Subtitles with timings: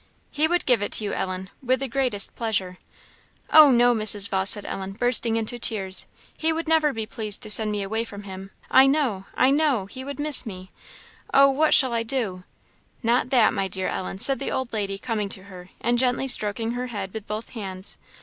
[0.31, 2.79] "He would give it you, Ellen, with the greatest pleasure."
[3.51, 4.27] "Oh, no, Mrs.
[4.27, 8.03] Vawse!" said Ellen, bursting into tears; "he would never be pleased to send me away
[8.03, 8.49] from him!
[8.71, 10.71] I know I know he would miss me.
[11.35, 12.43] Oh, what shall I do?"
[13.03, 16.71] "Not that, my dear Ellen," said the old lady, coming to her, and gently stroking
[16.71, 17.99] her head with both hands.